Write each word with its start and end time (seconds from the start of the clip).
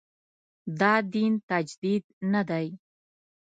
دا 0.79 0.93
دین 1.13 1.33
تجدید 1.49 2.03
نه 2.31 2.41
دی. 2.49 2.67